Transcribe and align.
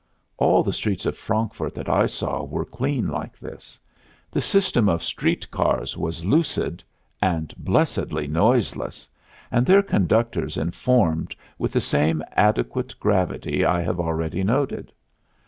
All 0.37 0.63
the 0.63 0.73
streets 0.73 1.05
of 1.05 1.15
Frankfurt, 1.15 1.75
that 1.75 1.87
I 1.87 2.07
saw, 2.07 2.43
were 2.43 2.65
clean 2.65 3.07
like 3.07 3.37
this. 3.37 3.77
The 4.31 4.41
system 4.41 4.89
of 4.89 5.03
street 5.03 5.51
cars 5.51 5.95
was 5.95 6.25
lucid 6.25 6.83
and 7.21 7.53
blessedly 7.55 8.25
noiseless! 8.25 9.07
and 9.51 9.63
their 9.63 9.83
conductors 9.83 10.57
informed 10.57 11.35
with 11.59 11.71
the 11.71 11.81
same 11.81 12.23
adequate 12.31 12.95
gravity 12.99 13.63
I 13.63 13.81
have 13.81 13.99
already 13.99 14.43
noted. 14.43 14.91